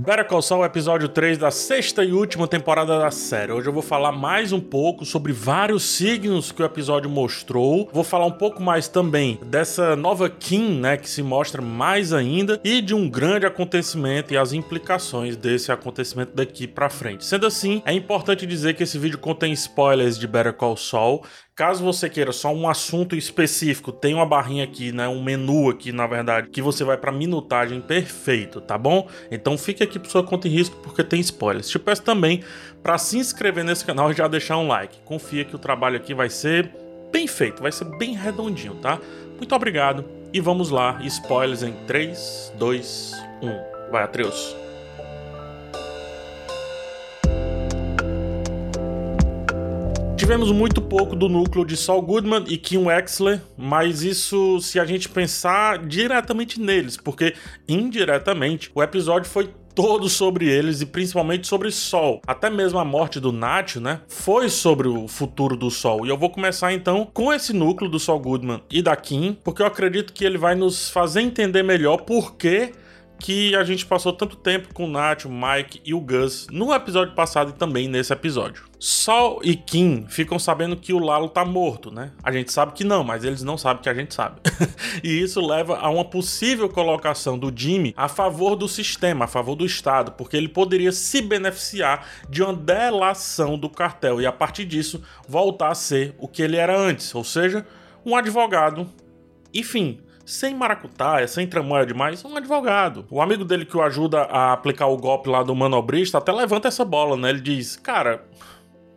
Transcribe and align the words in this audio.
Better 0.00 0.26
Call 0.26 0.40
Saul, 0.40 0.64
episódio 0.64 1.10
3 1.10 1.36
da 1.36 1.50
sexta 1.50 2.02
e 2.02 2.10
última 2.10 2.48
temporada 2.48 2.98
da 2.98 3.10
série. 3.10 3.52
Hoje 3.52 3.68
eu 3.68 3.72
vou 3.72 3.82
falar 3.82 4.10
mais 4.12 4.50
um 4.50 4.58
pouco 4.58 5.04
sobre 5.04 5.30
vários 5.30 5.82
signos 5.82 6.50
que 6.50 6.62
o 6.62 6.64
episódio 6.64 7.10
mostrou. 7.10 7.86
Vou 7.92 8.02
falar 8.02 8.24
um 8.24 8.32
pouco 8.32 8.62
mais 8.62 8.88
também 8.88 9.38
dessa 9.44 9.94
nova 9.94 10.30
Kim, 10.30 10.80
né, 10.80 10.96
que 10.96 11.06
se 11.06 11.22
mostra 11.22 11.60
mais 11.60 12.14
ainda, 12.14 12.58
e 12.64 12.80
de 12.80 12.94
um 12.94 13.10
grande 13.10 13.44
acontecimento 13.44 14.32
e 14.32 14.38
as 14.38 14.54
implicações 14.54 15.36
desse 15.36 15.70
acontecimento 15.70 16.34
daqui 16.34 16.66
para 16.66 16.88
frente. 16.88 17.22
Sendo 17.22 17.46
assim, 17.46 17.82
é 17.84 17.92
importante 17.92 18.46
dizer 18.46 18.72
que 18.72 18.84
esse 18.84 18.98
vídeo 18.98 19.18
contém 19.18 19.52
spoilers 19.52 20.18
de 20.18 20.26
Better 20.26 20.54
Call 20.54 20.78
Saul 20.78 21.22
Caso 21.60 21.84
você 21.84 22.08
queira 22.08 22.32
só 22.32 22.54
um 22.54 22.66
assunto 22.66 23.14
específico, 23.14 23.92
tem 23.92 24.14
uma 24.14 24.24
barrinha 24.24 24.64
aqui, 24.64 24.92
né, 24.92 25.06
um 25.06 25.22
menu 25.22 25.68
aqui, 25.68 25.92
na 25.92 26.06
verdade, 26.06 26.48
que 26.48 26.62
você 26.62 26.82
vai 26.82 26.96
para 26.96 27.12
minutagem 27.12 27.82
perfeito, 27.82 28.62
tá 28.62 28.78
bom? 28.78 29.06
Então 29.30 29.58
fique 29.58 29.82
aqui 29.82 29.98
por 29.98 30.10
sua 30.10 30.24
conta 30.24 30.48
e 30.48 30.50
risco 30.50 30.74
porque 30.82 31.04
tem 31.04 31.20
spoilers. 31.20 31.68
Te 31.68 31.78
peço 31.78 32.00
também 32.00 32.42
para 32.82 32.96
se 32.96 33.18
inscrever 33.18 33.62
nesse 33.62 33.84
canal 33.84 34.10
e 34.10 34.14
já 34.14 34.26
deixar 34.26 34.56
um 34.56 34.68
like. 34.68 35.00
Confia 35.04 35.44
que 35.44 35.54
o 35.54 35.58
trabalho 35.58 35.98
aqui 35.98 36.14
vai 36.14 36.30
ser 36.30 36.74
bem 37.12 37.26
feito, 37.26 37.60
vai 37.60 37.72
ser 37.72 37.84
bem 37.98 38.14
redondinho, 38.14 38.76
tá? 38.76 38.98
Muito 39.36 39.54
obrigado 39.54 40.02
e 40.32 40.40
vamos 40.40 40.70
lá, 40.70 40.98
spoilers 41.02 41.62
em 41.62 41.74
3, 41.86 42.54
2, 42.56 43.12
1. 43.42 43.90
Vai, 43.92 44.02
Atreus. 44.02 44.56
Tivemos 50.30 50.52
muito 50.52 50.80
pouco 50.80 51.16
do 51.16 51.28
núcleo 51.28 51.64
de 51.64 51.76
Saul 51.76 52.02
Goodman 52.02 52.44
e 52.46 52.56
Kim 52.56 52.84
Wexler, 52.84 53.42
mas 53.58 54.04
isso 54.04 54.60
se 54.60 54.78
a 54.78 54.84
gente 54.84 55.08
pensar 55.08 55.84
diretamente 55.84 56.60
neles, 56.60 56.96
porque 56.96 57.34
indiretamente 57.68 58.70
o 58.72 58.80
episódio 58.80 59.28
foi 59.28 59.50
todo 59.74 60.08
sobre 60.08 60.48
eles 60.48 60.80
e 60.80 60.86
principalmente 60.86 61.48
sobre 61.48 61.72
Sol. 61.72 62.22
Até 62.24 62.48
mesmo 62.48 62.78
a 62.78 62.84
morte 62.84 63.18
do 63.18 63.32
Nacho, 63.32 63.80
né? 63.80 64.02
Foi 64.06 64.48
sobre 64.48 64.86
o 64.86 65.08
futuro 65.08 65.56
do 65.56 65.68
Sol. 65.68 66.06
E 66.06 66.10
eu 66.10 66.16
vou 66.16 66.30
começar 66.30 66.72
então 66.72 67.10
com 67.12 67.32
esse 67.32 67.52
núcleo 67.52 67.90
do 67.90 67.98
Sol 67.98 68.20
Goodman 68.20 68.62
e 68.70 68.80
da 68.80 68.94
Kim, 68.94 69.36
porque 69.42 69.62
eu 69.62 69.66
acredito 69.66 70.12
que 70.12 70.24
ele 70.24 70.38
vai 70.38 70.54
nos 70.54 70.90
fazer 70.90 71.22
entender 71.22 71.64
melhor 71.64 72.02
por 72.02 72.36
que 72.36 72.70
que 73.20 73.54
a 73.54 73.62
gente 73.62 73.84
passou 73.84 74.12
tanto 74.14 74.34
tempo 74.34 74.72
com 74.72 74.86
o 74.86 74.88
Nath, 74.88 75.26
o 75.26 75.30
Mike 75.30 75.80
e 75.84 75.92
o 75.92 76.00
Gus 76.00 76.46
no 76.50 76.72
episódio 76.74 77.14
passado 77.14 77.50
e 77.50 77.52
também 77.52 77.86
nesse 77.86 78.12
episódio. 78.12 78.64
Sol 78.78 79.40
e 79.44 79.54
Kim 79.54 80.06
ficam 80.08 80.38
sabendo 80.38 80.74
que 80.74 80.94
o 80.94 80.98
Lalo 80.98 81.28
tá 81.28 81.44
morto, 81.44 81.90
né? 81.90 82.12
A 82.22 82.32
gente 82.32 82.50
sabe 82.50 82.72
que 82.72 82.82
não, 82.82 83.04
mas 83.04 83.22
eles 83.22 83.42
não 83.42 83.58
sabem 83.58 83.82
que 83.82 83.90
a 83.90 83.94
gente 83.94 84.14
sabe. 84.14 84.40
e 85.04 85.20
isso 85.20 85.46
leva 85.46 85.76
a 85.76 85.90
uma 85.90 86.04
possível 86.04 86.66
colocação 86.66 87.38
do 87.38 87.52
Jimmy 87.54 87.92
a 87.94 88.08
favor 88.08 88.56
do 88.56 88.66
sistema, 88.66 89.26
a 89.26 89.28
favor 89.28 89.54
do 89.54 89.66
Estado, 89.66 90.12
porque 90.12 90.34
ele 90.34 90.48
poderia 90.48 90.90
se 90.90 91.20
beneficiar 91.20 92.08
de 92.26 92.42
uma 92.42 92.54
delação 92.54 93.58
do 93.58 93.68
cartel 93.68 94.18
e 94.18 94.26
a 94.26 94.32
partir 94.32 94.64
disso 94.64 95.02
voltar 95.28 95.68
a 95.68 95.74
ser 95.74 96.14
o 96.18 96.26
que 96.26 96.40
ele 96.40 96.56
era 96.56 96.74
antes, 96.74 97.14
ou 97.14 97.22
seja, 97.22 97.66
um 98.04 98.16
advogado. 98.16 98.88
Enfim, 99.52 100.00
sem 100.30 100.54
maracutaia, 100.54 101.26
sem 101.26 101.46
tramóia 101.46 101.84
demais, 101.84 102.24
um 102.24 102.36
advogado. 102.36 103.06
O 103.10 103.20
amigo 103.20 103.44
dele 103.44 103.64
que 103.64 103.76
o 103.76 103.82
ajuda 103.82 104.22
a 104.22 104.52
aplicar 104.52 104.86
o 104.86 104.96
golpe 104.96 105.28
lá 105.28 105.42
do 105.42 105.54
manobrista 105.54 106.18
até 106.18 106.32
levanta 106.32 106.68
essa 106.68 106.84
bola, 106.84 107.16
né? 107.16 107.30
Ele 107.30 107.40
diz: 107.40 107.76
Cara, 107.76 108.24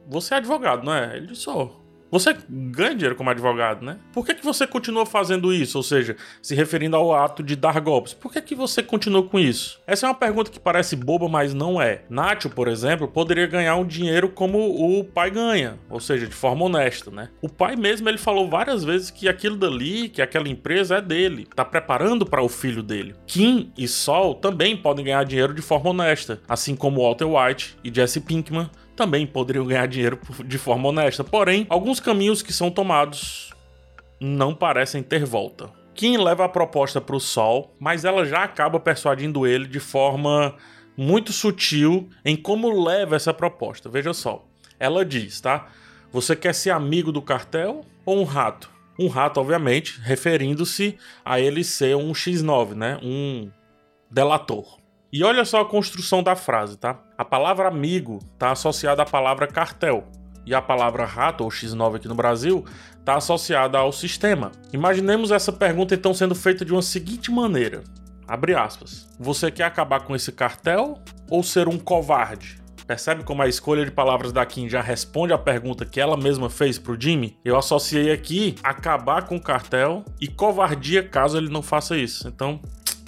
você 0.07 0.35
é 0.35 0.37
advogado, 0.37 0.83
não 0.83 0.93
é? 0.93 1.17
Ele 1.17 1.27
diz: 1.27 1.39
Sou. 1.39 1.82
Você 2.14 2.38
ganha 2.47 2.94
dinheiro 2.94 3.16
como 3.16 3.31
advogado, 3.31 3.83
né? 3.83 3.97
Por 4.14 4.23
que, 4.23 4.36
que 4.36 4.45
você 4.45 4.67
continua 4.67 5.03
fazendo 5.03 5.52
isso? 5.52 5.80
Ou 5.80 5.83
seja, 5.83 6.16
se 6.44 6.53
referindo 6.53 6.95
ao 6.95 7.11
ato 7.11 7.42
de 7.42 7.56
dar 7.56 7.81
golpes. 7.81 8.14
Por 8.14 8.31
que, 8.31 8.39
que 8.39 8.53
você 8.53 8.83
continua 8.83 9.23
com 9.23 9.39
isso? 9.39 9.81
Essa 9.88 10.06
é 10.06 10.09
uma 10.09 10.14
pergunta 10.14 10.52
que 10.52 10.59
parece 10.59 10.95
boba, 10.95 11.28
mas 11.28 11.56
não 11.56 11.81
é. 11.81 12.03
Nacho, 12.11 12.52
por 12.52 12.67
exemplo, 12.67 13.08
poderia 13.08 13.47
ganhar 13.47 13.78
um 13.78 13.84
dinheiro 13.84 14.30
como 14.30 14.59
o 14.59 15.03
pai 15.03 15.31
ganha, 15.31 15.80
ou 15.89 16.00
seja, 16.00 16.28
de 16.28 16.36
forma 16.36 16.66
honesta, 16.66 17.09
né? 17.09 17.30
O 17.41 17.50
pai 17.50 17.75
mesmo, 17.75 18.08
ele 18.08 18.19
falou 18.19 18.47
várias 18.47 18.84
vezes 18.84 19.09
que 19.09 19.28
aquilo 19.28 19.57
dali, 19.57 20.07
que 20.07 20.22
aquela 20.22 20.47
empresa 20.47 20.97
é 20.97 21.02
dele, 21.02 21.47
tá 21.56 21.66
preparando 21.66 22.28
para 22.28 22.44
o 22.44 22.47
filho 22.47 22.84
dele. 22.84 23.16
Kim 23.25 23.72
e 23.75 23.88
Sol 23.88 24.35
também 24.35 24.78
podem 24.78 25.06
ganhar 25.06 25.25
dinheiro 25.25 25.52
de 25.52 25.63
forma 25.63 25.90
honesta, 25.90 26.40
assim 26.47 26.75
como 26.75 27.02
Walter 27.02 27.25
White 27.25 27.75
e 27.84 27.91
Jesse 27.91 28.22
Pinkman 28.22 28.69
também 28.95 29.25
poderiam 29.25 29.65
ganhar 29.65 29.87
dinheiro 29.87 30.19
de 30.45 30.57
forma 30.57 30.89
honesta. 30.89 31.23
Porém, 31.23 31.65
alguns 31.69 31.99
caminhos 31.99 32.41
que 32.41 32.53
são 32.53 32.69
tomados 32.69 33.53
não 34.19 34.53
parecem 34.53 35.03
ter 35.03 35.25
volta. 35.25 35.69
Kim 35.93 36.17
leva 36.17 36.45
a 36.45 36.49
proposta 36.49 36.99
para 36.99 37.15
o 37.15 37.19
Sol, 37.19 37.75
mas 37.79 38.03
ela 38.05 38.25
já 38.25 38.43
acaba 38.43 38.79
persuadindo 38.79 39.45
ele 39.45 39.67
de 39.67 39.79
forma 39.79 40.55
muito 40.97 41.31
sutil 41.31 42.09
em 42.23 42.35
como 42.35 42.83
leva 42.83 43.15
essa 43.15 43.33
proposta. 43.33 43.89
Veja 43.89 44.13
só, 44.13 44.45
ela 44.79 45.05
diz, 45.05 45.39
tá? 45.41 45.67
Você 46.11 46.35
quer 46.35 46.53
ser 46.53 46.71
amigo 46.71 47.11
do 47.11 47.21
cartel 47.21 47.85
ou 48.05 48.19
um 48.19 48.23
rato? 48.23 48.71
Um 48.97 49.07
rato, 49.07 49.39
obviamente, 49.39 49.99
referindo-se 50.01 50.97
a 51.25 51.39
ele 51.39 51.63
ser 51.63 51.95
um 51.95 52.11
X9, 52.11 52.73
né? 52.73 52.99
Um 53.01 53.49
delator. 54.09 54.77
E 55.13 55.24
olha 55.24 55.46
só 55.46 55.62
a 55.62 55.66
construção 55.66 56.24
da 56.24 56.35
frase, 56.35 56.75
tá? 56.75 57.00
A 57.16 57.24
palavra 57.24 57.68
amigo 57.68 58.18
está 58.34 58.51
associada 58.51 59.03
à 59.03 59.06
palavra 59.06 59.46
cartel. 59.46 60.07
E 60.44 60.56
a 60.56 60.62
palavra 60.62 61.06
rato, 61.06 61.44
ou 61.44 61.51
X9 61.51 61.97
aqui 61.97 62.07
no 62.07 62.16
Brasil, 62.16 62.66
está 62.97 63.18
associada 63.18 63.78
ao 63.78 63.91
sistema. 63.91 64.52
Imaginemos 64.73 65.29
essa 65.29 65.53
pergunta 65.53 65.94
então 65.94 66.16
sendo 66.16 66.34
feita 66.34 66.66
de 66.66 66.73
uma 66.73 66.81
seguinte 66.81 67.29
maneira. 67.29 67.84
Abre 68.28 68.56
aspas. 68.56 69.07
Você 69.19 69.52
quer 69.52 69.66
acabar 69.66 70.00
com 70.00 70.16
esse 70.16 70.31
cartel 70.31 70.97
ou 71.29 71.44
ser 71.44 71.68
um 71.68 71.78
covarde? 71.78 72.57
Percebe 72.88 73.23
como 73.23 73.44
a 73.44 73.47
escolha 73.47 73.85
de 73.85 73.91
palavras 73.91 74.31
da 74.31 74.44
Kim 74.47 74.68
já 74.68 74.81
responde 74.81 75.31
à 75.31 75.38
pergunta 75.38 75.85
que 75.85 76.02
ela 76.02 76.18
mesma 76.18 76.50
fez 76.50 76.79
pro 76.79 77.00
Jimmy? 77.00 77.38
Eu 77.46 77.56
associei 77.56 78.12
aqui 78.12 78.56
acabar 78.63 79.28
com 79.28 79.35
o 79.35 79.41
cartel 79.41 80.03
e 80.19 80.28
covardia 80.28 81.07
caso 81.07 81.38
ele 81.38 81.50
não 81.50 81.62
faça 81.62 81.96
isso. 81.96 82.28
Então, 82.28 82.59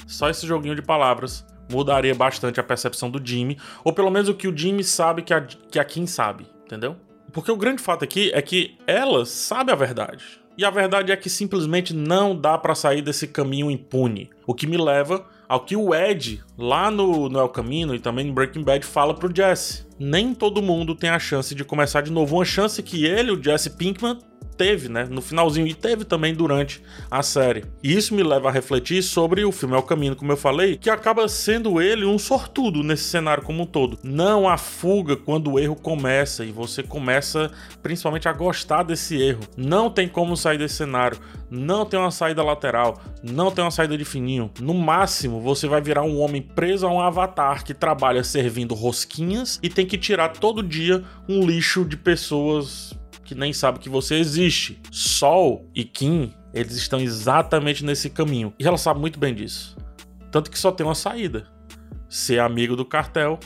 só 0.05 0.29
esse 0.29 0.45
joguinho 0.45 0.75
de 0.75 0.83
palavras 0.83 1.43
mudaria 1.69 2.13
bastante 2.13 2.59
a 2.59 2.63
percepção 2.63 3.09
do 3.09 3.25
Jimmy, 3.25 3.57
ou 3.83 3.93
pelo 3.93 4.11
menos 4.11 4.29
o 4.29 4.33
que 4.33 4.47
o 4.47 4.57
Jimmy 4.57 4.83
sabe 4.83 5.21
que 5.21 5.33
a, 5.33 5.41
que 5.41 5.79
a 5.79 5.85
Kim 5.85 6.05
sabe, 6.05 6.45
entendeu? 6.65 6.95
Porque 7.31 7.51
o 7.51 7.57
grande 7.57 7.81
fato 7.81 8.03
aqui 8.03 8.31
é 8.33 8.41
que 8.41 8.77
ela 8.87 9.25
sabe 9.25 9.71
a 9.71 9.75
verdade. 9.75 10.23
E 10.57 10.63
a 10.63 10.69
verdade 10.69 11.11
é 11.11 11.17
que 11.17 11.29
simplesmente 11.29 11.93
não 11.93 12.33
dá 12.33 12.57
para 12.57 12.73
sair 12.73 13.01
desse 13.01 13.27
caminho 13.27 13.69
impune. 13.69 14.29
O 14.47 14.53
que 14.53 14.65
me 14.65 14.77
leva 14.77 15.25
ao 15.49 15.59
que 15.59 15.75
o 15.75 15.93
Ed, 15.93 16.41
lá 16.57 16.89
no, 16.89 17.27
no 17.27 17.39
El 17.39 17.49
Camino 17.49 17.93
e 17.93 17.99
também 17.99 18.25
no 18.25 18.33
Breaking 18.33 18.63
Bad, 18.63 18.85
fala 18.85 19.13
pro 19.13 19.33
Jesse. 19.35 19.85
Nem 19.99 20.33
todo 20.33 20.61
mundo 20.61 20.95
tem 20.95 21.09
a 21.09 21.19
chance 21.19 21.53
de 21.53 21.65
começar 21.65 22.01
de 22.01 22.11
novo. 22.11 22.37
Uma 22.37 22.45
chance 22.45 22.81
que 22.81 23.05
ele, 23.05 23.31
o 23.31 23.43
Jesse 23.43 23.71
Pinkman, 23.71 24.17
teve, 24.57 24.89
né, 24.89 25.07
no 25.09 25.21
finalzinho 25.21 25.67
e 25.67 25.73
teve 25.73 26.05
também 26.05 26.33
durante 26.33 26.81
a 27.09 27.21
série. 27.21 27.65
E 27.83 27.95
isso 27.95 28.13
me 28.13 28.23
leva 28.23 28.49
a 28.49 28.51
refletir 28.51 29.03
sobre 29.03 29.43
o 29.43 29.51
filme 29.51 29.75
É 29.75 29.77
o 29.77 29.83
Caminho, 29.83 30.15
como 30.15 30.31
eu 30.31 30.37
falei, 30.37 30.77
que 30.77 30.89
acaba 30.89 31.27
sendo 31.27 31.81
ele 31.81 32.05
um 32.05 32.17
sortudo 32.17 32.83
nesse 32.83 33.03
cenário 33.03 33.43
como 33.43 33.63
um 33.63 33.65
todo. 33.65 33.97
Não 34.03 34.47
há 34.47 34.57
fuga 34.57 35.15
quando 35.15 35.51
o 35.51 35.59
erro 35.59 35.75
começa 35.75 36.43
e 36.45 36.51
você 36.51 36.81
começa 36.83 37.51
principalmente 37.81 38.27
a 38.27 38.33
gostar 38.33 38.83
desse 38.83 39.21
erro. 39.21 39.41
Não 39.57 39.89
tem 39.89 40.07
como 40.07 40.35
sair 40.35 40.57
desse 40.57 40.75
cenário, 40.75 41.19
não 41.49 41.85
tem 41.85 41.99
uma 41.99 42.11
saída 42.11 42.43
lateral, 42.43 43.01
não 43.23 43.51
tem 43.51 43.63
uma 43.63 43.71
saída 43.71 43.97
de 43.97 44.05
fininho. 44.05 44.51
No 44.59 44.73
máximo, 44.73 45.39
você 45.39 45.67
vai 45.67 45.81
virar 45.81 46.03
um 46.03 46.19
homem 46.19 46.41
preso 46.41 46.87
a 46.87 46.91
um 46.91 47.01
avatar 47.01 47.63
que 47.63 47.73
trabalha 47.73 48.23
servindo 48.23 48.73
rosquinhas 48.73 49.59
e 49.61 49.69
tem 49.69 49.85
que 49.85 49.97
tirar 49.97 50.29
todo 50.29 50.63
dia 50.63 51.03
um 51.27 51.45
lixo 51.45 51.85
de 51.85 51.97
pessoas 51.97 52.93
que 53.25 53.35
nem 53.35 53.51
sabe 53.51 53.79
que 53.79 53.89
você 53.89 54.15
existe. 54.15 54.79
Sol 54.91 55.67
e 55.75 55.83
Kim, 55.83 56.31
eles 56.53 56.75
estão 56.75 56.99
exatamente 56.99 57.83
nesse 57.83 58.09
caminho. 58.09 58.53
E 58.57 58.65
ela 58.65 58.77
sabe 58.77 58.99
muito 58.99 59.19
bem 59.19 59.33
disso. 59.33 59.75
Tanto 60.31 60.49
que 60.49 60.59
só 60.59 60.71
tem 60.71 60.85
uma 60.85 60.95
saída: 60.95 61.47
ser 62.07 62.39
amigo 62.39 62.75
do 62.75 62.85
cartel 62.85 63.39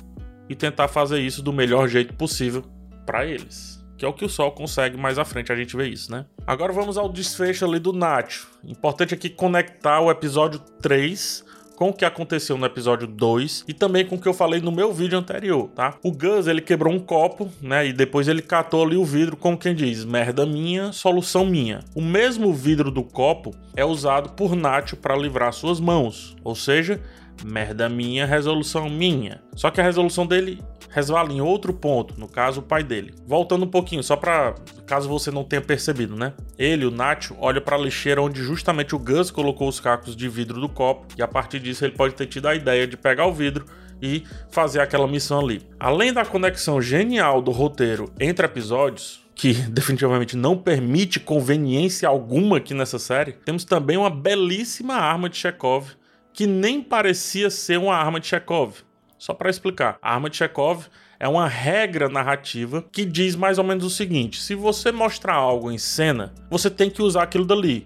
e 0.47 0.55
tentar 0.55 0.87
fazer 0.87 1.19
isso 1.19 1.41
do 1.41 1.53
melhor 1.53 1.87
jeito 1.87 2.13
possível 2.13 2.63
para 3.05 3.25
eles. 3.25 3.79
Que 3.97 4.05
é 4.05 4.07
o 4.07 4.13
que 4.13 4.23
o 4.23 4.29
Sol 4.29 4.51
consegue 4.51 4.95
mais 4.95 5.17
à 5.17 5.25
frente, 5.25 5.51
a 5.51 5.55
gente 5.55 5.75
vê 5.75 5.87
isso, 5.89 6.11
né? 6.11 6.25
Agora 6.47 6.71
vamos 6.71 6.97
ao 6.97 7.09
desfecho 7.09 7.65
ali 7.65 7.79
do 7.79 7.91
Nacho. 7.91 8.47
Importante 8.63 9.13
aqui 9.13 9.29
conectar 9.29 9.99
o 9.99 10.09
episódio 10.09 10.59
3 10.81 11.43
com 11.79 11.91
o 11.91 11.93
que 11.93 12.03
aconteceu 12.03 12.57
no 12.57 12.65
episódio 12.65 13.07
2 13.07 13.63
e 13.65 13.73
também 13.73 14.05
com 14.05 14.17
o 14.17 14.19
que 14.19 14.27
eu 14.27 14.33
falei 14.33 14.59
no 14.59 14.69
meu 14.69 14.91
vídeo 14.91 15.17
anterior, 15.17 15.69
tá? 15.73 15.95
O 16.03 16.11
Gus, 16.11 16.45
ele 16.45 16.59
quebrou 16.59 16.93
um 16.93 16.99
copo, 16.99 17.49
né? 17.61 17.87
E 17.87 17.93
depois 17.93 18.27
ele 18.27 18.41
catou 18.41 18.83
ali 18.83 18.97
o 18.97 19.05
vidro, 19.05 19.37
como 19.37 19.57
quem 19.57 19.73
diz, 19.73 20.03
merda 20.03 20.45
minha, 20.45 20.91
solução 20.91 21.45
minha. 21.45 21.79
O 21.95 22.01
mesmo 22.01 22.53
vidro 22.53 22.91
do 22.91 23.01
copo 23.01 23.55
é 23.77 23.85
usado 23.85 24.31
por 24.31 24.57
Nacho 24.57 24.97
para 24.97 25.15
livrar 25.15 25.53
suas 25.53 25.79
mãos, 25.79 26.35
ou 26.43 26.53
seja, 26.53 26.99
merda 27.43 27.89
minha, 27.89 28.25
resolução 28.25 28.89
minha. 28.89 29.41
Só 29.55 29.69
que 29.69 29.81
a 29.81 29.83
resolução 29.83 30.25
dele 30.25 30.61
resvala 30.89 31.31
em 31.31 31.41
outro 31.41 31.73
ponto, 31.73 32.19
no 32.19 32.27
caso 32.27 32.59
o 32.59 32.63
pai 32.63 32.83
dele. 32.83 33.13
Voltando 33.25 33.65
um 33.65 33.69
pouquinho, 33.69 34.03
só 34.03 34.15
para 34.15 34.55
caso 34.85 35.07
você 35.07 35.29
não 35.29 35.43
tenha 35.43 35.61
percebido, 35.61 36.15
né? 36.15 36.33
Ele, 36.57 36.85
o 36.85 36.91
Nacho, 36.91 37.35
olha 37.39 37.61
para 37.61 37.75
a 37.75 37.79
lixeira 37.79 38.21
onde 38.21 38.41
justamente 38.41 38.95
o 38.95 38.99
Gus 38.99 39.29
colocou 39.29 39.67
os 39.67 39.79
cacos 39.79 40.15
de 40.15 40.27
vidro 40.27 40.59
do 40.59 40.67
copo 40.67 41.05
e 41.17 41.21
a 41.21 41.27
partir 41.27 41.59
disso 41.59 41.85
ele 41.85 41.93
pode 41.93 42.15
ter 42.15 42.25
tido 42.25 42.47
a 42.47 42.55
ideia 42.55 42.87
de 42.87 42.97
pegar 42.97 43.27
o 43.27 43.33
vidro 43.33 43.65
e 44.01 44.23
fazer 44.49 44.79
aquela 44.79 45.07
missão 45.07 45.39
ali. 45.39 45.61
Além 45.79 46.11
da 46.11 46.25
conexão 46.25 46.81
genial 46.81 47.41
do 47.41 47.51
roteiro 47.51 48.11
entre 48.19 48.45
episódios, 48.45 49.21
que 49.35 49.53
definitivamente 49.69 50.35
não 50.35 50.57
permite 50.57 51.19
conveniência 51.19 52.09
alguma 52.09 52.57
aqui 52.57 52.73
nessa 52.73 52.97
série, 52.97 53.33
temos 53.33 53.63
também 53.63 53.97
uma 53.97 54.09
belíssima 54.09 54.95
arma 54.95 55.29
de 55.29 55.37
Chekhov 55.37 55.98
que 56.39 56.47
nem 56.47 56.81
parecia 56.81 57.49
ser 57.49 57.77
uma 57.77 57.93
arma 57.93 58.17
de 58.17 58.27
Chekhov. 58.27 58.75
Só 59.17 59.33
para 59.33 59.49
explicar, 59.49 59.99
a 60.01 60.13
arma 60.13 60.29
de 60.29 60.37
Chekhov 60.37 60.85
é 61.19 61.27
uma 61.27 61.49
regra 61.49 62.07
narrativa 62.07 62.81
que 62.93 63.03
diz 63.03 63.35
mais 63.35 63.57
ou 63.57 63.63
menos 63.65 63.83
o 63.83 63.89
seguinte: 63.89 64.41
se 64.41 64.55
você 64.55 64.89
mostrar 64.89 65.33
algo 65.33 65.69
em 65.69 65.77
cena, 65.77 66.33
você 66.49 66.69
tem 66.69 66.89
que 66.89 67.01
usar 67.01 67.23
aquilo 67.23 67.43
dali, 67.43 67.83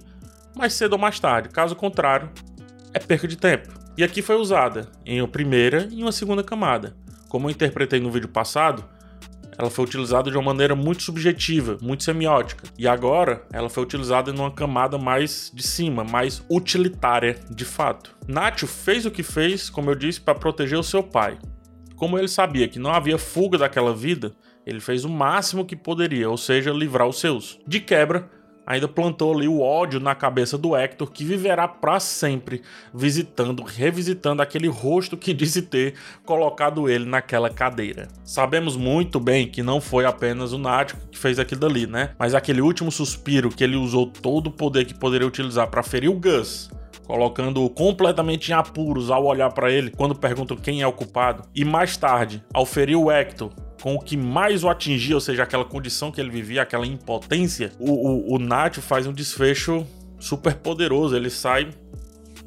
mais 0.55 0.73
cedo 0.73 0.94
ou 0.94 1.00
mais 1.00 1.19
tarde. 1.19 1.50
Caso 1.50 1.75
contrário, 1.75 2.29
é 2.94 3.00
perca 3.00 3.27
de 3.27 3.38
tempo. 3.38 3.69
E 3.97 4.03
aqui 4.03 4.21
foi 4.21 4.35
usada 4.35 4.88
em 5.03 5.19
uma 5.19 5.27
primeira 5.27 5.88
e 5.89 6.03
uma 6.03 6.11
segunda 6.11 6.44
camada. 6.44 6.95
Como 7.29 7.47
eu 7.47 7.51
interpretei 7.51 7.99
no 7.99 8.11
vídeo 8.11 8.29
passado, 8.29 8.88
ela 9.57 9.69
foi 9.69 9.85
utilizada 9.85 10.29
de 10.29 10.38
uma 10.38 10.45
maneira 10.45 10.75
muito 10.75 11.03
subjetiva, 11.03 11.77
muito 11.81 12.03
semiótica. 12.03 12.67
E 12.77 12.88
agora 12.88 13.45
ela 13.51 13.69
foi 13.69 13.83
utilizada 13.83 14.31
em 14.31 14.35
uma 14.35 14.51
camada 14.51 14.97
mais 14.97 15.51
de 15.53 15.63
cima, 15.63 16.03
mais 16.03 16.44
utilitária 16.50 17.39
de 17.50 17.65
fato. 17.65 18.15
Nacho 18.27 18.67
fez 18.67 19.05
o 19.05 19.11
que 19.11 19.23
fez, 19.23 19.69
como 19.69 19.89
eu 19.89 19.95
disse, 19.95 20.21
para 20.21 20.35
proteger 20.35 20.77
o 20.77 20.83
seu 20.83 21.03
pai. 21.03 21.38
Como 21.95 22.17
ele 22.17 22.27
sabia 22.27 22.67
que 22.67 22.79
não 22.79 22.91
havia 22.91 23.17
fuga 23.17 23.57
daquela 23.57 23.94
vida, 23.94 24.33
ele 24.65 24.79
fez 24.79 25.05
o 25.05 25.09
máximo 25.09 25.65
que 25.65 25.75
poderia, 25.75 26.29
ou 26.29 26.38
seja, 26.38 26.71
livrar 26.71 27.07
os 27.07 27.19
seus. 27.19 27.59
De 27.67 27.79
quebra, 27.79 28.29
ainda 28.65 28.88
plantou 28.88 29.33
ali 29.33 29.48
o 29.48 29.62
ódio 29.62 30.00
na 30.00 30.15
cabeça 30.15 30.57
do 30.57 30.75
Hector, 30.75 31.10
que 31.12 31.24
viverá 31.24 31.68
para 31.68 32.00
sempre 32.00 32.62
visitando, 32.94 33.63
revisitando 33.63 34.42
aquele 34.42 34.68
rosto 34.68 35.18
que 35.18 35.33
disse 35.33 35.62
ter 35.62 35.95
colocado 36.25 36.89
ele 36.89 37.06
naquela 37.06 37.50
cadeira. 37.50 38.07
Sabemos 38.24 38.75
muito 38.75 39.19
bem 39.19 39.48
que 39.48 39.63
não 39.63 39.81
foi 39.81 40.06
apenas 40.06 40.54
o 40.54 40.57
Nático 40.57 41.01
que 41.12 41.18
fez 41.18 41.39
aquilo 41.39 41.62
dali, 41.62 41.88
né? 41.88 42.12
Mas 42.18 42.33
aquele 42.33 42.62
último 42.62 42.92
suspiro 42.92 43.50
que 43.50 43.63
ele 43.63 43.75
usou 43.75 44.07
todo 44.07 44.48
o 44.48 44.51
poder 44.51 44.86
que 44.86 44.94
poderia 44.94 45.27
utilizar 45.27 45.68
para 45.68 45.83
ferir 45.83 46.09
o 46.09 46.19
Gus, 46.19 46.69
colocando-o 47.05 47.69
completamente 47.69 48.50
em 48.50 48.53
apuros 48.53 49.09
ao 49.09 49.25
olhar 49.25 49.51
para 49.51 49.71
ele 49.71 49.91
quando 49.91 50.15
perguntam 50.15 50.57
quem 50.57 50.81
é 50.81 50.88
o 50.88 50.94
culpado, 50.94 51.44
e 51.53 51.63
mais 51.65 51.97
tarde, 51.97 52.44
ao 52.53 52.65
ferir 52.65 52.97
o 52.97 53.11
Hector, 53.11 53.51
com 53.81 53.95
o 53.95 54.00
que 54.00 54.15
mais 54.15 54.63
o 54.63 54.69
atingia, 54.69 55.15
ou 55.15 55.21
seja, 55.21 55.44
aquela 55.44 55.65
condição 55.65 56.09
que 56.09 56.21
ele 56.21 56.29
vivia, 56.29 56.61
aquela 56.61 56.88
impotência, 56.88 57.73
o, 57.77 57.91
o, 57.91 58.35
o 58.35 58.39
Nath 58.39 58.77
faz 58.77 59.05
um 59.05 59.11
desfecho 59.11 59.85
super 60.17 60.55
poderoso. 60.55 61.15
Ele 61.15 61.29
sai 61.29 61.69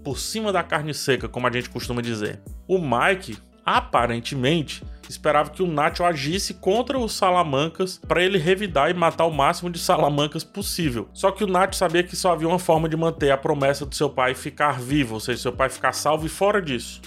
por 0.02 0.18
cima 0.18 0.50
da 0.50 0.62
carne 0.62 0.94
seca, 0.94 1.28
como 1.28 1.46
a 1.46 1.52
gente 1.52 1.68
costuma 1.68 2.00
dizer. 2.00 2.40
O 2.66 2.78
Mike, 2.78 3.36
aparentemente, 3.66 4.84
esperava 5.08 5.50
que 5.50 5.62
o 5.62 5.66
Nacho 5.66 6.04
agisse 6.04 6.54
contra 6.54 6.98
os 6.98 7.12
Salamancas 7.12 8.00
para 8.06 8.22
ele 8.22 8.38
revidar 8.38 8.88
e 8.90 8.94
matar 8.94 9.26
o 9.26 9.32
máximo 9.32 9.68
de 9.68 9.78
Salamancas 9.78 10.44
possível. 10.44 11.08
Só 11.12 11.32
que 11.32 11.42
o 11.42 11.48
Nacho 11.48 11.74
sabia 11.74 12.04
que 12.04 12.14
só 12.14 12.32
havia 12.32 12.48
uma 12.48 12.58
forma 12.58 12.88
de 12.88 12.96
manter 12.96 13.32
a 13.32 13.36
promessa 13.36 13.84
do 13.84 13.94
seu 13.94 14.08
pai 14.08 14.34
ficar 14.34 14.80
vivo, 14.80 15.14
ou 15.14 15.20
seja, 15.20 15.42
seu 15.42 15.52
pai 15.52 15.68
ficar 15.68 15.92
salvo 15.92 16.24
e 16.24 16.28
fora 16.28 16.62
disso 16.62 17.00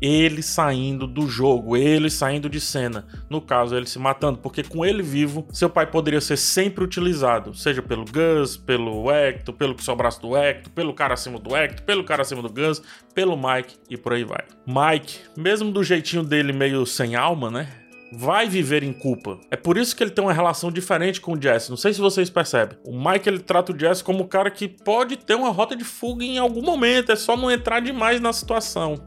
ele 0.00 0.42
saindo 0.42 1.06
do 1.06 1.28
jogo, 1.28 1.76
ele 1.76 2.10
saindo 2.10 2.48
de 2.48 2.60
cena. 2.60 3.06
No 3.28 3.40
caso, 3.40 3.76
ele 3.76 3.86
se 3.86 3.98
matando, 3.98 4.38
porque 4.38 4.62
com 4.62 4.84
ele 4.84 5.02
vivo, 5.02 5.46
seu 5.52 5.70
pai 5.70 5.86
poderia 5.86 6.20
ser 6.20 6.36
sempre 6.36 6.84
utilizado, 6.84 7.54
seja 7.54 7.82
pelo 7.82 8.04
Gus, 8.04 8.56
pelo 8.56 9.10
Hector, 9.10 9.54
pelo 9.54 9.74
que 9.74 9.84
sobrasse 9.84 10.20
do 10.20 10.36
Hector, 10.36 10.72
pelo 10.72 10.94
cara 10.94 11.14
acima 11.14 11.38
do 11.38 11.56
Hector, 11.56 11.84
pelo 11.84 12.04
cara 12.04 12.22
acima 12.22 12.42
do 12.42 12.48
Gus, 12.48 12.82
pelo 13.14 13.36
Mike 13.36 13.76
e 13.88 13.96
por 13.96 14.12
aí 14.12 14.24
vai. 14.24 14.44
Mike, 14.66 15.20
mesmo 15.36 15.70
do 15.70 15.82
jeitinho 15.82 16.22
dele 16.22 16.52
meio 16.52 16.84
sem 16.86 17.14
alma, 17.14 17.50
né? 17.50 17.68
vai 18.14 18.46
viver 18.46 18.82
em 18.82 18.92
culpa. 18.92 19.40
É 19.50 19.56
por 19.56 19.78
isso 19.78 19.96
que 19.96 20.04
ele 20.04 20.10
tem 20.10 20.22
uma 20.22 20.34
relação 20.34 20.70
diferente 20.70 21.18
com 21.18 21.32
o 21.32 21.40
Jesse. 21.40 21.70
Não 21.70 21.78
sei 21.78 21.94
se 21.94 22.00
vocês 22.00 22.28
percebem. 22.28 22.76
O 22.84 22.92
Mike 22.92 23.26
ele 23.26 23.38
trata 23.38 23.72
o 23.72 23.78
Jesse 23.78 24.04
como 24.04 24.24
um 24.24 24.28
cara 24.28 24.50
que 24.50 24.68
pode 24.68 25.16
ter 25.16 25.34
uma 25.34 25.48
rota 25.48 25.74
de 25.74 25.82
fuga 25.82 26.22
em 26.22 26.36
algum 26.36 26.60
momento, 26.60 27.10
é 27.10 27.16
só 27.16 27.36
não 27.38 27.50
entrar 27.50 27.80
demais 27.80 28.20
na 28.20 28.32
situação 28.32 29.02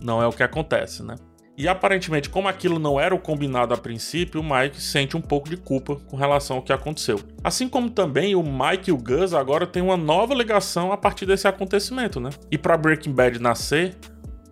não 0.00 0.22
é 0.22 0.26
o 0.26 0.32
que 0.32 0.42
acontece, 0.42 1.02
né? 1.02 1.16
E 1.58 1.66
aparentemente, 1.66 2.30
como 2.30 2.46
aquilo 2.46 2.78
não 2.78 3.00
era 3.00 3.12
o 3.12 3.18
combinado 3.18 3.74
a 3.74 3.76
princípio, 3.76 4.40
o 4.40 4.44
Mike 4.44 4.80
sente 4.80 5.16
um 5.16 5.20
pouco 5.20 5.50
de 5.50 5.56
culpa 5.56 5.96
com 5.96 6.16
relação 6.16 6.58
ao 6.58 6.62
que 6.62 6.72
aconteceu. 6.72 7.18
Assim 7.42 7.68
como 7.68 7.90
também 7.90 8.36
o 8.36 8.42
Mike 8.44 8.90
e 8.90 8.92
o 8.92 8.96
Gus 8.96 9.34
agora 9.34 9.66
têm 9.66 9.82
uma 9.82 9.96
nova 9.96 10.34
ligação 10.34 10.92
a 10.92 10.96
partir 10.96 11.26
desse 11.26 11.48
acontecimento, 11.48 12.20
né? 12.20 12.30
E 12.48 12.56
para 12.56 12.76
Breaking 12.76 13.12
Bad 13.12 13.40
nascer, 13.40 13.96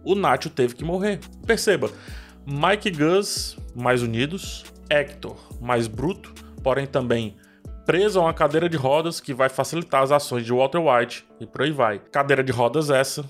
o 0.04 0.16
Nacho 0.16 0.50
teve 0.50 0.74
que 0.74 0.82
morrer. 0.82 1.20
Perceba, 1.46 1.92
Mike 2.44 2.88
e 2.88 2.90
Gus 2.90 3.56
mais 3.72 4.02
unidos, 4.02 4.64
Hector 4.90 5.36
mais 5.60 5.86
bruto, 5.86 6.34
porém 6.60 6.86
também 6.86 7.36
preso 7.84 8.18
a 8.18 8.22
uma 8.22 8.34
cadeira 8.34 8.68
de 8.68 8.76
rodas 8.76 9.20
que 9.20 9.32
vai 9.32 9.48
facilitar 9.48 10.02
as 10.02 10.10
ações 10.10 10.44
de 10.44 10.52
Walter 10.52 10.80
White 10.80 11.24
e 11.38 11.46
por 11.46 11.62
aí 11.62 11.70
vai. 11.70 12.00
Cadeira 12.00 12.42
de 12.42 12.50
rodas 12.50 12.90
essa 12.90 13.24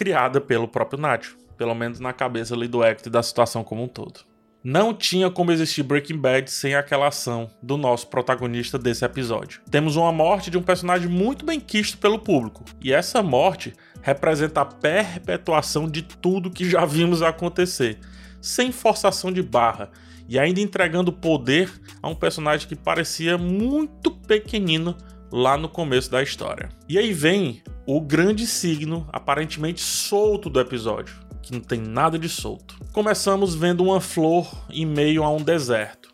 criada 0.00 0.40
pelo 0.40 0.66
próprio 0.66 0.98
Nacho, 0.98 1.36
pelo 1.58 1.74
menos 1.74 2.00
na 2.00 2.10
cabeça 2.10 2.54
ali 2.54 2.66
do 2.66 2.82
Hector 2.82 3.08
e 3.08 3.12
da 3.12 3.22
situação 3.22 3.62
como 3.62 3.82
um 3.82 3.86
todo. 3.86 4.20
Não 4.64 4.94
tinha 4.94 5.30
como 5.30 5.52
existir 5.52 5.82
Breaking 5.82 6.16
Bad 6.16 6.50
sem 6.50 6.74
aquela 6.74 7.08
ação 7.08 7.50
do 7.62 7.76
nosso 7.76 8.06
protagonista 8.06 8.78
desse 8.78 9.04
episódio. 9.04 9.60
Temos 9.70 9.96
uma 9.96 10.10
morte 10.10 10.50
de 10.50 10.56
um 10.56 10.62
personagem 10.62 11.06
muito 11.06 11.44
bem 11.44 11.60
quisto 11.60 11.98
pelo 11.98 12.18
público, 12.18 12.64
e 12.80 12.94
essa 12.94 13.22
morte 13.22 13.74
representa 14.00 14.62
a 14.62 14.64
perpetuação 14.64 15.86
de 15.86 16.00
tudo 16.00 16.50
que 16.50 16.66
já 16.66 16.86
vimos 16.86 17.20
acontecer, 17.20 17.98
sem 18.40 18.72
forçação 18.72 19.30
de 19.30 19.42
barra, 19.42 19.90
e 20.26 20.38
ainda 20.38 20.62
entregando 20.62 21.12
poder 21.12 21.70
a 22.02 22.08
um 22.08 22.14
personagem 22.14 22.66
que 22.66 22.74
parecia 22.74 23.36
muito 23.36 24.10
pequenino 24.10 24.96
lá 25.30 25.58
no 25.58 25.68
começo 25.68 26.10
da 26.10 26.22
história. 26.22 26.70
E 26.88 26.98
aí 26.98 27.12
vem 27.12 27.62
o 27.96 28.00
grande 28.00 28.46
signo 28.46 29.04
aparentemente 29.12 29.80
solto 29.80 30.48
do 30.48 30.60
episódio, 30.60 31.16
que 31.42 31.52
não 31.52 31.60
tem 31.60 31.80
nada 31.80 32.16
de 32.16 32.28
solto. 32.28 32.78
Começamos 32.92 33.56
vendo 33.56 33.82
uma 33.82 34.00
flor 34.00 34.48
em 34.70 34.86
meio 34.86 35.24
a 35.24 35.30
um 35.32 35.42
deserto. 35.42 36.08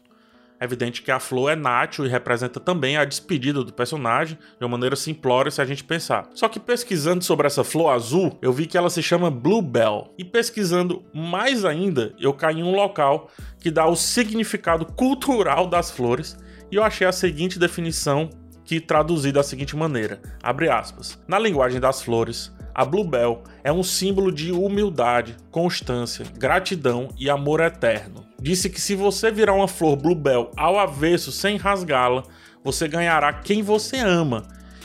É 0.59 0.65
evidente 0.65 1.03
que 1.03 1.11
a 1.11 1.21
flor 1.21 1.53
é 1.53 1.55
Nacho 1.55 2.07
e 2.07 2.09
representa 2.09 2.59
também 2.59 2.97
a 2.97 3.05
despedida 3.05 3.63
do 3.63 3.75
personagem 3.75 4.39
de 4.59 4.65
uma 4.65 4.71
maneira 4.71 4.97
simplória 4.97 5.51
se 5.51 5.61
a 5.61 5.67
gente 5.67 5.85
pensar. 5.85 6.27
Só 6.35 6.49
que 6.49 6.59
pesquisando 6.59 7.23
sobre 7.23 7.47
essa 7.47 7.63
flor 7.63 7.93
azul, 7.93 8.39
eu 8.41 8.55
vi 8.55 8.65
que 8.65 8.79
ela 8.79 8.89
se 8.89 9.03
chama 9.03 9.31
Bluebell. 9.31 10.15
E 10.17 10.25
pesquisando 10.25 11.05
mais 11.13 11.63
ainda, 11.63 12.15
eu 12.19 12.33
caí 12.33 12.61
em 12.61 12.63
um 12.63 12.75
local 12.75 13.31
que 13.61 13.71
dá 13.71 13.87
o 13.87 13.95
significado 13.95 14.87
cultural 14.87 15.67
das 15.67 15.91
flores 15.91 16.39
e 16.73 16.77
eu 16.77 16.83
achei 16.83 17.07
a 17.07 17.13
seguinte 17.13 17.59
definição 17.59 18.31
que 18.67 18.81
traduzi 18.81 19.31
da 19.33 19.43
seguinte 19.43 19.77
maneira: 19.77 20.21
abre 20.43 20.69
aspas. 20.69 21.19
Na 21.27 21.39
linguagem 21.39 21.81
das 21.81 22.03
flores, 22.03 22.53
a 22.75 22.85
bluebell 22.85 23.43
é 23.65 23.73
um 23.73 23.83
símbolo 23.83 24.31
de 24.31 24.53
humildade, 24.53 25.37
constância, 25.51 26.27
gratidão 26.37 27.09
e 27.17 27.31
amor 27.31 27.61
eterno. 27.61 28.27
Disse 28.39 28.69
que 28.69 28.81
se 28.81 28.95
você 28.95 29.31
virar 29.31 29.55
uma 29.55 29.69
flor 29.69 29.97
bluebell 29.97 30.51
ao 30.57 30.79
avesso 30.79 31.33
sem 31.33 31.57
rasgá-la, 31.57 32.25
você 32.63 32.87
ganhará 32.87 33.33
quem 33.33 33.63
você 33.63 33.99
ama. 33.99 34.43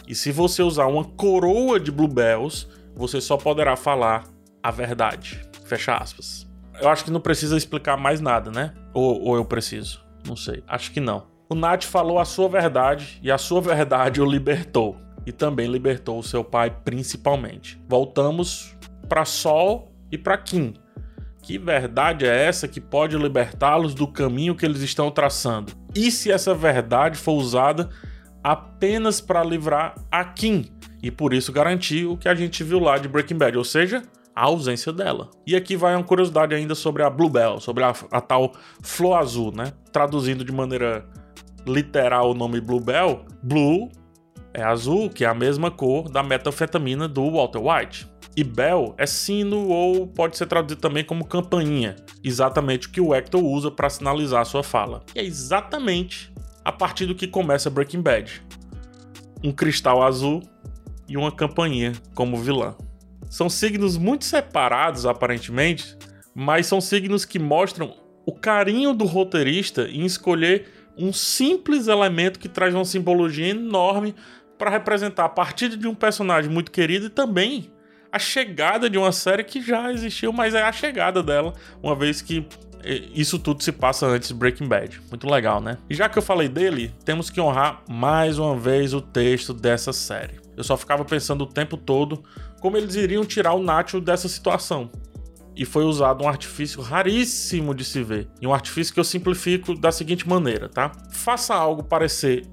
E 0.07 0.15
se 0.15 0.31
você 0.31 0.61
usar 0.61 0.85
uma 0.85 1.03
coroa 1.03 1.79
de 1.79 1.91
bluebells, 1.91 2.67
você 2.95 3.19
só 3.19 3.35
poderá 3.35 3.75
falar 3.75 4.23
a 4.61 4.71
verdade. 4.71 5.41
Fecha 5.65 5.95
aspas. 5.95 6.47
Eu 6.79 6.89
acho 6.89 7.03
que 7.03 7.11
não 7.11 7.19
precisa 7.19 7.57
explicar 7.57 7.97
mais 7.97 8.21
nada, 8.21 8.51
né? 8.51 8.73
Ou, 8.93 9.21
ou 9.21 9.35
eu 9.35 9.45
preciso? 9.45 10.03
Não 10.27 10.35
sei. 10.35 10.63
Acho 10.67 10.91
que 10.91 10.99
não 10.99 11.30
o 11.51 11.53
Nat 11.53 11.83
falou 11.85 12.17
a 12.17 12.23
sua 12.23 12.47
verdade 12.47 13.19
e 13.21 13.29
a 13.29 13.37
sua 13.37 13.59
verdade 13.59 14.21
o 14.21 14.25
libertou. 14.25 14.95
E 15.25 15.33
também 15.33 15.67
libertou 15.67 16.17
o 16.17 16.23
seu 16.23 16.45
pai, 16.45 16.73
principalmente. 16.85 17.77
Voltamos 17.89 18.73
para 19.09 19.25
Sol 19.25 19.91
e 20.09 20.17
para 20.17 20.37
Kim. 20.37 20.75
Que 21.43 21.57
verdade 21.57 22.25
é 22.25 22.45
essa 22.45 22.69
que 22.69 22.79
pode 22.79 23.17
libertá-los 23.17 23.93
do 23.93 24.07
caminho 24.07 24.55
que 24.55 24.65
eles 24.65 24.79
estão 24.79 25.11
traçando? 25.11 25.73
E 25.93 26.09
se 26.09 26.31
essa 26.31 26.55
verdade 26.55 27.17
for 27.17 27.33
usada 27.33 27.89
apenas 28.41 29.19
para 29.19 29.43
livrar 29.43 29.95
a 30.09 30.23
Kim 30.23 30.71
e 31.03 31.11
por 31.11 31.33
isso 31.33 31.51
garantir 31.51 32.05
o 32.05 32.15
que 32.15 32.29
a 32.29 32.33
gente 32.33 32.63
viu 32.63 32.79
lá 32.79 32.97
de 32.97 33.09
Breaking 33.09 33.37
Bad, 33.37 33.57
ou 33.57 33.65
seja, 33.65 34.03
a 34.33 34.45
ausência 34.45 34.93
dela. 34.93 35.29
E 35.45 35.57
aqui 35.57 35.75
vai 35.75 35.95
uma 35.95 36.03
curiosidade 36.03 36.55
ainda 36.55 36.75
sobre 36.75 37.03
a 37.03 37.09
Bluebell, 37.09 37.59
sobre 37.59 37.83
a, 37.83 37.93
a 38.09 38.21
tal 38.21 38.53
flor 38.81 39.17
azul, 39.17 39.51
né? 39.51 39.73
Traduzindo 39.91 40.45
de 40.45 40.53
maneira 40.53 41.05
literal 41.67 42.31
o 42.31 42.33
nome 42.33 42.59
Bluebell, 42.59 43.25
Blue 43.43 43.89
é 44.53 44.61
azul, 44.61 45.09
que 45.09 45.23
é 45.23 45.27
a 45.27 45.33
mesma 45.33 45.71
cor 45.71 46.09
da 46.09 46.21
metanfetamina 46.21 47.07
do 47.07 47.31
Walter 47.31 47.61
White. 47.61 48.11
E 48.35 48.43
bell 48.43 48.95
é 48.97 49.05
sino 49.05 49.67
ou 49.67 50.07
pode 50.07 50.37
ser 50.37 50.45
traduzido 50.45 50.79
também 50.79 51.03
como 51.03 51.25
campainha, 51.25 51.97
exatamente 52.23 52.87
o 52.87 52.91
que 52.91 53.01
o 53.01 53.13
Hector 53.13 53.43
usa 53.43 53.69
para 53.69 53.89
sinalizar 53.89 54.45
sua 54.45 54.63
fala. 54.63 55.03
E 55.13 55.19
é 55.19 55.23
exatamente 55.23 56.33
a 56.63 56.71
partir 56.71 57.05
do 57.05 57.15
que 57.15 57.27
começa 57.27 57.69
Breaking 57.69 58.01
Bad. 58.01 58.41
Um 59.43 59.51
cristal 59.51 60.01
azul 60.01 60.41
e 61.09 61.17
uma 61.17 61.31
campainha 61.31 61.91
como 62.15 62.37
vilã. 62.37 62.75
São 63.29 63.49
signos 63.49 63.97
muito 63.97 64.23
separados, 64.23 65.05
aparentemente, 65.05 65.97
mas 66.33 66.67
são 66.67 66.79
signos 66.79 67.25
que 67.25 67.39
mostram 67.39 67.95
o 68.25 68.31
carinho 68.33 68.93
do 68.93 69.05
roteirista 69.05 69.89
em 69.89 70.05
escolher 70.05 70.80
um 70.97 71.11
simples 71.13 71.87
elemento 71.87 72.39
que 72.39 72.49
traz 72.49 72.73
uma 72.73 72.85
simbologia 72.85 73.49
enorme 73.49 74.15
para 74.57 74.69
representar 74.69 75.25
a 75.25 75.29
partida 75.29 75.75
de 75.75 75.87
um 75.87 75.95
personagem 75.95 76.51
muito 76.51 76.71
querido 76.71 77.07
e 77.07 77.09
também 77.09 77.71
a 78.11 78.19
chegada 78.19 78.89
de 78.89 78.97
uma 78.97 79.11
série 79.11 79.43
que 79.43 79.61
já 79.61 79.91
existiu, 79.91 80.33
mas 80.33 80.53
é 80.53 80.61
a 80.61 80.71
chegada 80.71 81.23
dela, 81.23 81.53
uma 81.81 81.95
vez 81.95 82.21
que 82.21 82.45
eh, 82.83 83.03
isso 83.13 83.39
tudo 83.39 83.63
se 83.63 83.71
passa 83.71 84.05
antes 84.05 84.27
de 84.27 84.33
Breaking 84.33 84.67
Bad. 84.67 85.01
Muito 85.09 85.27
legal, 85.27 85.61
né? 85.61 85.77
E 85.89 85.95
já 85.95 86.09
que 86.09 86.17
eu 86.17 86.21
falei 86.21 86.49
dele, 86.49 86.93
temos 87.05 87.29
que 87.29 87.39
honrar 87.39 87.81
mais 87.89 88.37
uma 88.37 88.55
vez 88.55 88.93
o 88.93 89.01
texto 89.01 89.53
dessa 89.53 89.93
série. 89.93 90.39
Eu 90.57 90.63
só 90.63 90.75
ficava 90.75 91.05
pensando 91.05 91.43
o 91.43 91.47
tempo 91.47 91.77
todo 91.77 92.23
como 92.59 92.77
eles 92.77 92.95
iriam 92.95 93.25
tirar 93.25 93.53
o 93.53 93.63
Nacho 93.63 93.99
dessa 94.01 94.27
situação. 94.27 94.91
E 95.61 95.65
foi 95.65 95.83
usado 95.83 96.23
um 96.23 96.27
artifício 96.27 96.81
raríssimo 96.81 97.75
de 97.75 97.85
se 97.85 98.01
ver. 98.01 98.27
E 98.41 98.47
um 98.47 98.53
artifício 98.53 98.91
que 98.91 98.99
eu 98.99 99.03
simplifico 99.03 99.79
da 99.79 99.91
seguinte 99.91 100.27
maneira, 100.27 100.67
tá? 100.67 100.91
Faça 101.11 101.53
algo 101.53 101.83
parecer 101.83 102.47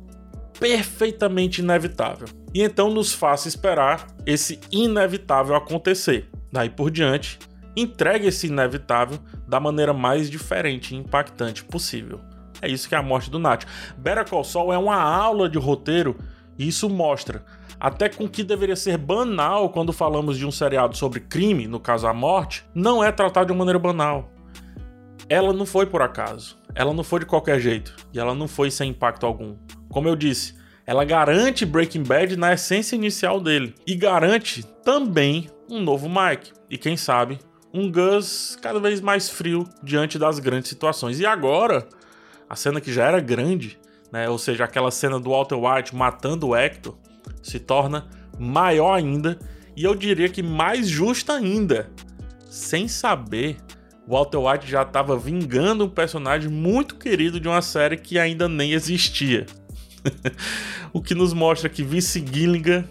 perfeitamente 0.61 1.63
inevitável. 1.63 2.29
E 2.53 2.63
então 2.63 2.91
nos 2.91 3.15
faça 3.15 3.49
esperar 3.49 4.07
esse 4.27 4.61
inevitável 4.71 5.57
acontecer. 5.57 6.29
Daí 6.53 6.69
por 6.69 6.91
diante, 6.91 7.39
entregue 7.75 8.27
esse 8.27 8.49
inevitável 8.49 9.19
da 9.49 9.59
maneira 9.59 9.95
mais 9.95 10.29
diferente 10.29 10.95
e 10.95 10.99
impactante 10.99 11.65
possível. 11.65 12.21
É 12.61 12.69
isso 12.69 12.91
que 12.91 12.95
é 12.95 12.99
a 12.99 13.03
morte 13.03 13.31
do 13.31 13.39
Nath. 13.39 13.65
Better 13.97 14.29
Call 14.29 14.45
Saul 14.45 14.71
é 14.71 14.77
uma 14.77 15.01
aula 15.01 15.49
de 15.49 15.57
roteiro 15.57 16.15
isso 16.59 16.89
mostra 16.89 17.45
até 17.79 18.09
com 18.09 18.29
que 18.29 18.43
deveria 18.43 18.75
ser 18.75 18.99
banal 18.99 19.71
quando 19.71 19.93
falamos 19.93 20.37
de 20.37 20.45
um 20.45 20.51
seriado 20.51 20.97
sobre 20.97 21.21
crime, 21.21 21.69
no 21.69 21.79
caso 21.79 22.07
a 22.07 22.13
morte, 22.13 22.65
não 22.75 23.03
é 23.03 23.13
tratado 23.13 23.47
de 23.47 23.53
uma 23.53 23.59
maneira 23.59 23.79
banal. 23.79 24.33
Ela 25.29 25.53
não 25.53 25.67
foi 25.67 25.87
por 25.87 26.03
acaso, 26.03 26.57
ela 26.75 26.93
não 26.93 27.05
foi 27.05 27.21
de 27.21 27.27
qualquer 27.27 27.61
jeito 27.61 27.95
e 28.13 28.19
ela 28.19 28.35
não 28.35 28.49
foi 28.49 28.71
sem 28.71 28.91
impacto 28.91 29.27
algum. 29.27 29.57
Como 29.89 30.09
eu 30.09 30.17
disse, 30.17 30.57
ela 30.87 31.05
garante 31.05 31.67
Breaking 31.67 32.03
Bad 32.03 32.37
na 32.37 32.55
essência 32.55 32.97
inicial 32.97 33.41
dele 33.41 33.75
e 33.87 33.95
garante 33.95 34.65
também 34.83 35.49
um 35.71 35.81
novo 35.81 36.09
Mike 36.09 36.53
e 36.71 36.79
quem 36.79 36.97
sabe 36.97 37.39
um 37.73 37.93
Gus 37.93 38.57
cada 38.61 38.81
vez 38.81 39.01
mais 39.01 39.29
frio 39.29 39.65
diante 39.83 40.19
das 40.19 40.39
grandes 40.39 40.71
situações. 40.71 41.21
E 41.21 41.27
agora, 41.27 41.87
a 42.49 42.57
cena 42.57 42.81
que 42.81 42.93
já 42.93 43.05
era 43.05 43.21
grande, 43.21 43.79
né, 44.13 44.29
ou 44.29 44.39
seja, 44.39 44.65
aquela 44.65 44.91
cena 44.91 45.19
do 45.19 45.31
Walter 45.31 45.57
White 45.57 45.95
matando 45.95 46.49
o 46.49 46.57
Hector, 46.57 46.97
se 47.43 47.59
torna 47.59 48.09
maior 48.39 48.95
ainda 48.95 49.39
e 49.77 49.85
eu 49.85 49.95
diria 49.95 50.29
que 50.29 50.43
mais 50.43 50.89
justa 50.89 51.35
ainda. 51.35 51.91
Sem 52.49 52.89
saber, 52.89 53.59
Walter 54.07 54.39
White 54.39 54.71
já 54.71 54.83
estava 54.83 55.17
vingando 55.17 55.85
um 55.85 55.91
personagem 55.91 56.51
muito 56.51 56.97
querido 56.97 57.39
de 57.39 57.47
uma 57.47 57.63
série 57.63 57.97
que 57.97 58.19
ainda 58.19 58.49
nem 58.49 58.73
existia. 58.73 59.47
o 60.93 61.03
que 61.03 61.15
nos 61.15 61.33
mostra 61.33 61.69
que 61.69 61.83
Vince 61.83 62.25
Gilligan 62.27 62.85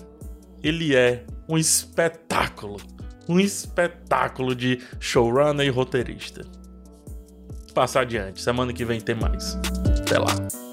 ele 0.64 0.96
é 0.96 1.24
um 1.48 1.58
espetáculo 1.58 2.78
um 3.28 3.40
espetáculo 3.40 4.56
de 4.56 4.82
showrunner 5.00 5.68
e 5.68 5.70
roteirista. 5.70 6.46
Passar 7.74 8.02
adiante, 8.02 8.42
semana 8.42 8.74
que 8.74 8.86
vem 8.86 9.00
tem 9.00 9.16
mais. 9.16 9.58
Até 10.02 10.18
lá. 10.18 10.67